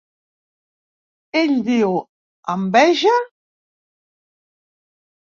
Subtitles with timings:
[1.41, 1.93] Ell diu:
[2.57, 3.15] —Enveja?